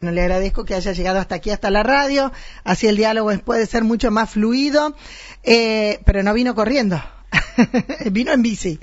[0.00, 2.30] No le agradezco que haya llegado hasta aquí, hasta la radio,
[2.62, 4.94] así el diálogo puede ser mucho más fluido,
[5.42, 7.02] eh, pero no vino corriendo,
[8.12, 8.78] vino en bici,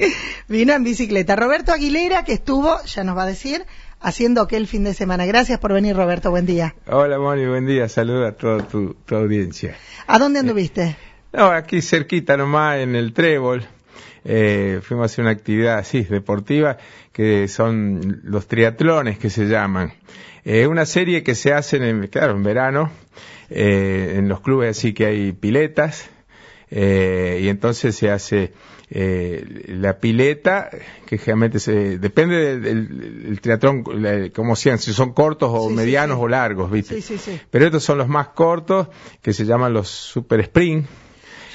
[0.49, 1.38] vino en bicicleta.
[1.38, 3.65] Roberto Aguilera, que estuvo, ya nos va a decir,
[4.01, 5.25] haciendo aquel fin de semana.
[5.25, 6.75] Gracias por venir, Roberto, buen día.
[6.86, 9.73] Hola, Moni, buen día, saludos a toda tu, audiencia.
[10.07, 10.97] ¿A dónde anduviste?
[11.32, 13.66] no, aquí cerquita nomás, en el Trébol.
[14.28, 16.78] Eh, fuimos a hacer una actividad así, deportiva,
[17.14, 19.94] que son los triatlones que se llaman.
[20.44, 22.92] Es una serie que se hace, en, claro, en verano,
[23.50, 26.10] eh, en los clubes así que hay piletas,
[26.71, 28.52] eh, y entonces se hace
[28.89, 30.69] eh, la pileta,
[31.05, 33.83] que generalmente se, depende del, triatlón,
[34.33, 37.00] como sean, si son cortos o medianos o largos, ¿viste?
[37.50, 38.88] Pero estos son los más cortos,
[39.22, 40.88] que se llaman los super sprint,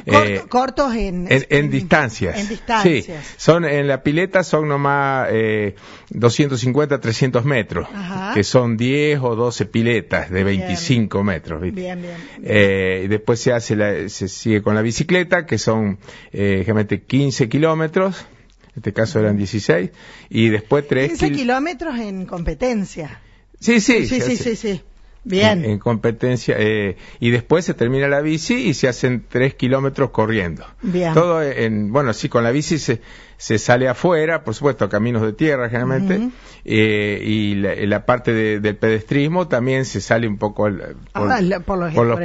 [0.07, 2.39] eh, cortos en, en, distancias.
[2.39, 3.25] En distancias.
[3.25, 5.75] Sí, son, en la pileta son nomás eh,
[6.11, 7.89] 250, 300 metros,
[8.35, 11.61] que son 10 o 12 piletas de 25 metros.
[11.61, 11.81] ¿viste?
[11.81, 12.17] Bien, bien.
[12.43, 15.99] Eh, y después se hace la, se sigue con la bicicleta, que son
[16.33, 16.65] eh,
[17.07, 18.27] 15 kilómetros.
[18.71, 19.91] En este caso eran 16.
[20.31, 23.21] Y después 3 15 kilómetros en competencia.
[23.59, 24.07] Sí, sí.
[24.07, 24.83] Sí, sí, sí, sí.
[25.25, 25.65] Bien.
[25.65, 26.57] En, competencia.
[26.59, 30.65] Eh, y después se termina la bici y se hacen tres kilómetros corriendo.
[30.83, 31.13] Bien.
[31.15, 33.01] Todo en, bueno, sí, con la bici se,
[33.41, 36.29] se sale afuera, por supuesto, caminos de tierra generalmente,
[36.67, 41.61] eh, y la, parte del pedestrismo también se sale un poco por, ah,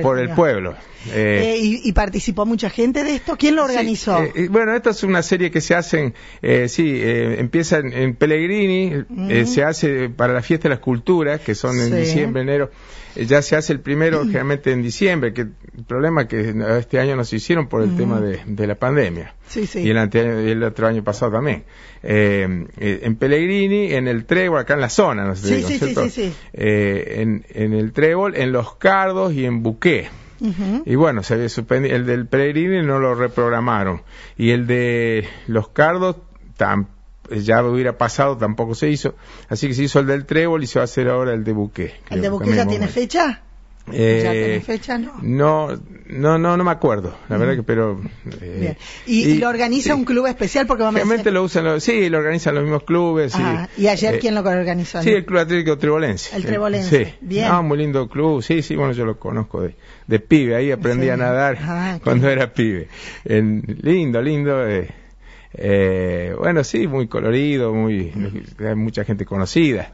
[0.01, 0.75] por, el pueblo.
[1.13, 3.37] Eh, y, participó mucha gente de esto?
[3.37, 4.19] ¿Quién lo organizó?
[4.49, 6.13] bueno, esta es una serie que se hace,
[6.67, 9.05] sí, empieza en, Pellegrini,
[9.45, 12.71] se hace para la fiesta de las culturas, que son en diciembre, enero
[13.15, 17.15] ya se hace el primero generalmente en diciembre, que el problema es que este año
[17.15, 19.35] no se hicieron por el tema de, la pandemia.
[19.55, 21.63] Y el, el, otro año pasado también.
[22.03, 26.09] Eh, eh, en Pellegrini, en el Trébol, acá en la zona, no sé sí, sí,
[26.09, 30.09] sí, eh, en, en, el Trébol, en Los Cardos y en Buqué.
[30.85, 31.95] Y bueno, se había suspendido.
[31.95, 34.03] El del Pellegrini no lo reprogramaron.
[34.37, 36.17] Y el de Los Cardos
[36.57, 36.94] tampoco
[37.31, 39.15] ya hubiera pasado, tampoco se hizo.
[39.49, 41.53] Así que se hizo el del Trébol y se va a hacer ahora el de
[41.53, 41.93] Buque.
[42.09, 43.41] ¿El de Buque ya tiene fecha?
[43.91, 45.13] Eh, ¿Ya tiene fecha, no?
[45.21, 45.69] No,
[46.07, 48.01] no, no, no me acuerdo, la verdad que, pero...
[48.41, 48.77] Eh, Bien.
[49.05, 50.65] ¿Y, lo organiza un club especial?
[50.65, 53.35] porque Realmente lo usan, sí, lo organizan los mismos clubes.
[53.77, 55.03] ¿Y ayer eh, quién lo organizó?
[55.03, 56.35] Sí, el Club Atlético Trebolense.
[56.35, 57.13] El Trebolense, sí.
[57.21, 57.47] Bien.
[57.51, 59.75] Ah, muy lindo club, sí, sí, bueno, yo lo conozco de,
[60.07, 62.87] de pibe, ahí aprendí a nadar ah, cuando era pibe.
[63.23, 64.89] En, lindo, lindo, eh,
[65.57, 68.11] eh, bueno, sí, muy colorido, muy,
[68.59, 69.93] hay mucha gente conocida.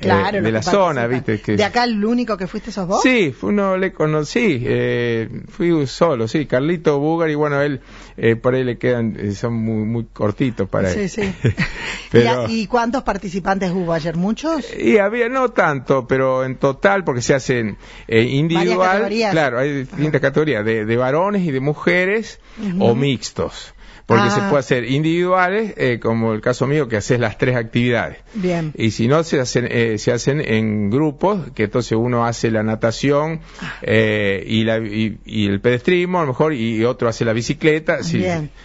[0.00, 1.38] Claro, eh, de la zona, ¿viste?
[1.56, 3.02] ¿De acá el único que fuiste sos vos?
[3.02, 7.80] Sí, uno le conocí, eh, fui solo, sí, Carlito Bugar, y bueno, él,
[8.16, 11.08] eh, por ahí le quedan, eh, son muy, muy cortitos para él.
[11.08, 11.32] Sí,
[12.12, 12.18] sí.
[12.48, 14.16] ¿Y, cuántos participantes hubo ayer?
[14.16, 14.66] ¿Muchos?
[14.76, 17.76] Y había, no tanto, pero en total, porque se hacen
[18.08, 22.40] individual, claro, hay distintas categorías, de, de, varones y de mujeres,
[22.80, 23.74] o mixtos
[24.08, 24.48] porque se ah.
[24.48, 28.16] puede hacer individuales, eh, como el caso mío, que haces las tres actividades.
[28.32, 28.72] Bien.
[28.74, 32.62] Y si no, se hacen, eh, se hacen en grupos, que entonces uno hace la
[32.62, 33.80] natación ah.
[33.82, 38.02] eh, y, la, y, el pedestrismo, a lo mejor, y otro hace la bicicleta.
[38.02, 38.24] Sí,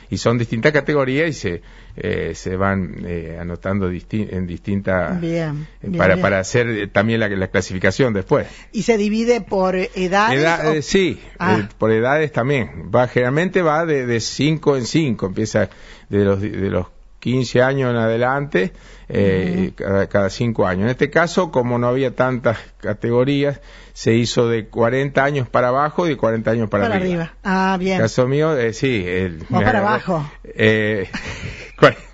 [0.10, 1.62] y son distintas categorías y se,
[1.96, 8.16] eh, se van eh, anotando en distintas bien, para, para hacer también la, la, clasificación
[8.16, 8.48] después.
[8.72, 10.76] ¿Y se divide por edades?
[10.76, 11.70] Eh, sí, ah.
[11.78, 12.90] por edades también.
[12.94, 15.70] Va, generalmente va de 5 en 5, empieza
[16.10, 16.88] de los, de los
[17.20, 18.74] 15 años en adelante,
[19.08, 19.72] eh,
[20.10, 20.84] cada, 5 años.
[20.84, 23.62] En este caso, como no había tantas categorías,
[23.94, 27.34] se hizo de 40 años para abajo y de 40 años para, para arriba.
[27.44, 28.00] Ah, bien.
[28.00, 29.06] caso mío, eh, sí.
[29.08, 30.30] El, para abajo.
[30.44, 31.08] Eh,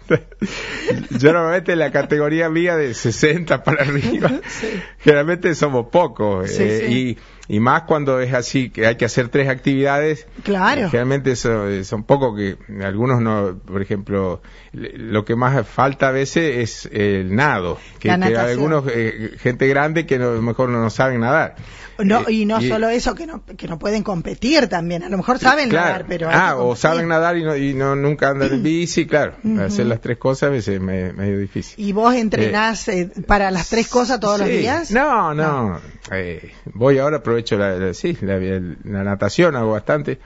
[1.12, 4.32] Yo normalmente en la categoría mía de 60 para arriba,
[5.00, 6.50] generalmente somos pocos.
[6.60, 7.18] Eh, y,
[7.50, 10.28] y, más cuando es así, que hay que hacer tres actividades.
[10.44, 10.90] Claro.
[10.90, 16.86] Generalmente son, son pocos que algunos no, por ejemplo, lo que más falta a veces
[16.86, 17.78] es el nado.
[18.00, 21.56] Que, que algunos, eh, gente grande que a lo mejor no saben nadar.
[22.04, 25.04] No, eh, y no solo eso, que no, que no pueden competir también.
[25.04, 26.30] A lo mejor saben nadar, pero.
[26.32, 29.36] Ah, o saben nadar y, no, y no, nunca andan en bici, claro.
[29.60, 31.74] Hacer las tres cosas a veces es medio difícil.
[31.84, 34.92] ¿Y vos entrenás eh, para las tres cosas todos los días?
[34.92, 35.80] No, no.
[36.12, 40.20] Eh, voy ahora, aprovecho la, sí, la, natación, hago bastante.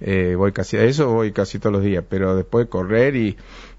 [0.00, 3.36] Eh, voy casi a eso, voy casi todos los días, pero después correr y,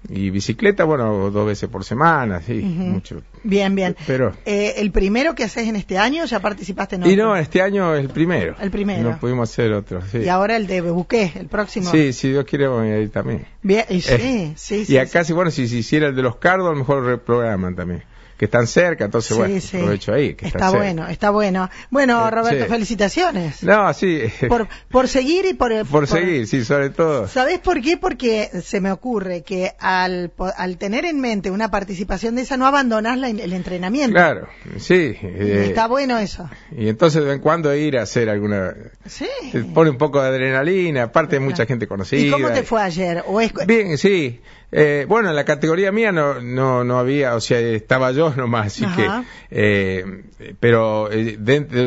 [0.08, 3.22] y bicicleta, bueno, dos veces por semana, sí, mucho.
[3.44, 3.94] Bien, bien.
[4.06, 7.12] Pero, eh, ¿El primero que haces en este año ya participaste en otro?
[7.12, 8.56] Y no, este año el primero.
[8.58, 9.10] El primero.
[9.10, 10.18] No pudimos hacer otro, sí.
[10.18, 11.90] Y ahora el de Buqué, el próximo.
[11.90, 13.46] Sí, si Dios quiere voy a ir también.
[13.62, 16.66] Bien, y sí, sí, Y acá, sí, bueno, si se hiciera el de los cardos,
[16.68, 18.02] a lo mejor reprograman también.
[18.36, 19.76] Que están cerca, entonces Sí, bueno, sí.
[19.78, 20.34] aprovecho ahí.
[20.34, 20.76] Que está cerca.
[20.76, 21.70] bueno, está bueno.
[21.90, 22.70] Bueno, Eh, Roberto, sí.
[22.70, 23.62] felicitaciones.
[23.62, 25.86] No, sí, Por, por seguir y por...
[25.86, 27.28] por seguir, sí, sobre todo.
[27.28, 27.96] ¿Sabés por qué?
[27.96, 32.66] Porque se me ocurre que al, al tener en mente una participación de esa, no
[32.66, 34.14] abandonás la- el entrenamiento.
[34.14, 34.48] Claro,
[34.78, 35.16] sí.
[35.22, 36.48] Y eh, Está bueno eso.
[36.76, 38.74] y entonces de vez en cuando ir a hacer alguna...
[39.06, 39.26] Sí.
[39.52, 42.20] Te pone un poco de adrenalina, aparte hay mucha gente conocida.
[42.20, 43.22] ¿Y cómo te fue ayer?
[43.26, 44.40] ¿O es- Bien, sí.
[44.72, 48.66] Eh, bueno, en la categoría mía no, no, no había, o sea, estaba yo nomás,
[48.66, 49.24] así Ajá.
[49.50, 51.80] que, eh, pero eh, dentro,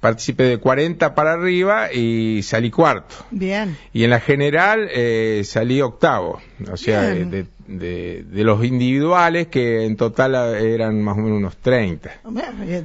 [0.00, 3.16] participé de 40 para arriba y salí cuarto.
[3.30, 3.76] Bien.
[3.92, 6.40] Y en la general eh, salí octavo,
[6.72, 11.38] o sea, de, de, de los individuales que en total eh, eran más o menos
[11.38, 12.10] unos 30.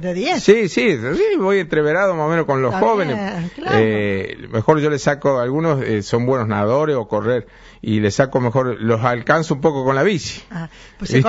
[0.00, 0.42] De 10.
[0.42, 3.16] Sí, sí, sí, voy entreverado más o menos con los Está jóvenes.
[3.16, 3.76] bien, claro.
[3.80, 7.46] Eh, mejor yo les saco, algunos eh, son buenos nadadores o correr,
[7.82, 10.40] y les saco mejor, los alcanzo un poco con la bici.
[10.50, 10.68] Ah,
[10.98, 11.22] pues eh,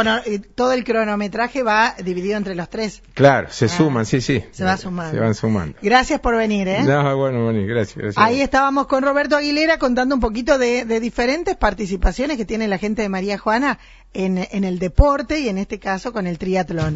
[0.56, 3.02] todo el cronometraje va dividido entre los tres.
[3.14, 4.44] Claro, se Ah, suman, sí, sí.
[4.52, 5.14] se va sumando.
[5.14, 5.78] Se van sumando.
[5.82, 6.84] Gracias por venir, ¿eh?
[6.84, 8.24] No, bueno, bueno, gracias, gracias.
[8.24, 12.78] Ahí estábamos con Roberto Aguilera contando un poquito de, de diferentes participaciones que tiene la
[12.78, 13.80] gente de María Juana
[14.14, 16.96] en, el deporte y en este caso con el triatlón.